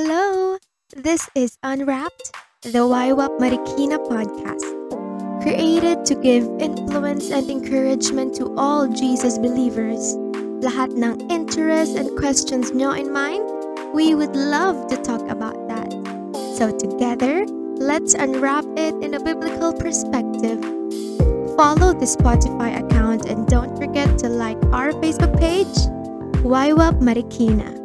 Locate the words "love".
14.38-14.86